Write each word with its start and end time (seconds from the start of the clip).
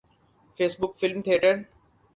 face 0.59 0.73
book 0.79 0.91
film 0.99 1.19
theatre 1.25 1.55